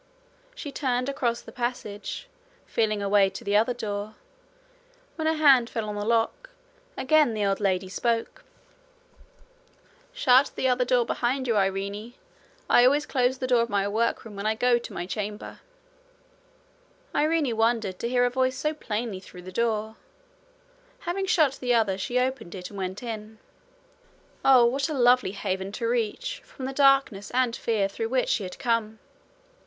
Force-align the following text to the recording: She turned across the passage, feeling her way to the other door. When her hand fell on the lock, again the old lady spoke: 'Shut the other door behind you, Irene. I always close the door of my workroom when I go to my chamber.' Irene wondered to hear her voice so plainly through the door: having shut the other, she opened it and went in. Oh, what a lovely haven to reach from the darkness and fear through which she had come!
She 0.55 0.71
turned 0.71 1.09
across 1.09 1.41
the 1.41 1.51
passage, 1.51 2.27
feeling 2.65 3.01
her 3.01 3.07
way 3.07 3.29
to 3.29 3.43
the 3.43 3.55
other 3.55 3.75
door. 3.75 4.15
When 5.15 5.27
her 5.27 5.35
hand 5.35 5.69
fell 5.69 5.87
on 5.87 5.93
the 5.95 6.03
lock, 6.03 6.49
again 6.97 7.35
the 7.35 7.45
old 7.45 7.59
lady 7.59 7.87
spoke: 7.87 8.43
'Shut 10.11 10.53
the 10.55 10.67
other 10.67 10.85
door 10.85 11.05
behind 11.05 11.45
you, 11.47 11.55
Irene. 11.55 12.15
I 12.67 12.83
always 12.83 13.05
close 13.05 13.37
the 13.37 13.45
door 13.45 13.61
of 13.61 13.69
my 13.69 13.87
workroom 13.87 14.35
when 14.35 14.47
I 14.47 14.55
go 14.55 14.79
to 14.79 14.91
my 14.91 15.05
chamber.' 15.05 15.59
Irene 17.13 17.55
wondered 17.55 17.99
to 17.99 18.09
hear 18.09 18.23
her 18.23 18.31
voice 18.31 18.57
so 18.57 18.73
plainly 18.73 19.19
through 19.19 19.43
the 19.43 19.51
door: 19.51 19.97
having 21.01 21.27
shut 21.27 21.59
the 21.61 21.75
other, 21.75 21.99
she 21.99 22.17
opened 22.17 22.55
it 22.55 22.69
and 22.71 22.77
went 22.79 23.03
in. 23.03 23.37
Oh, 24.43 24.65
what 24.65 24.89
a 24.89 24.95
lovely 24.95 25.33
haven 25.33 25.71
to 25.73 25.87
reach 25.87 26.39
from 26.43 26.65
the 26.65 26.73
darkness 26.73 27.29
and 27.35 27.55
fear 27.55 27.87
through 27.87 28.09
which 28.09 28.29
she 28.29 28.41
had 28.41 28.57
come! 28.57 28.97